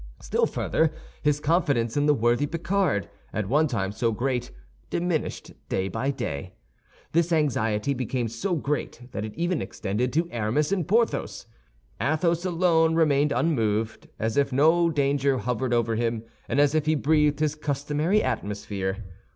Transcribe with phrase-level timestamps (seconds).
[0.19, 4.49] Still further, his confidence in the worthy Picard, at one time so great,
[4.89, 6.55] diminished day by day.
[7.11, 11.45] This anxiety became so great that it even extended to Aramis and Porthos.
[12.01, 16.95] Athos alone remained unmoved, as if no danger hovered over him, and as if he
[16.95, 19.05] breathed his customary atmosphere.